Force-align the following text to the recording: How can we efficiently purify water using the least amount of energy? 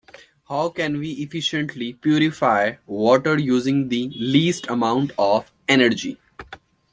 How 0.49 0.69
can 0.69 0.97
we 0.97 1.11
efficiently 1.11 1.93
purify 1.93 2.77
water 2.87 3.37
using 3.37 3.87
the 3.89 4.09
least 4.15 4.65
amount 4.67 5.11
of 5.15 5.51
energy? 5.67 6.17